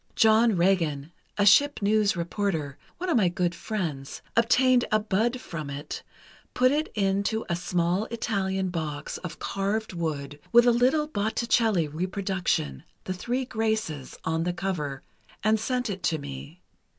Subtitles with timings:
[0.15, 5.69] John Regan, a ship news reporter, one of my good friends, obtained a bud from
[5.69, 6.01] it,
[6.55, 12.81] put it into a small Italian box, of carved wood, with a little Botticelli reproduction,
[13.03, 15.03] 'The Three Graces,' on the cover,
[15.43, 16.61] and sent it to me.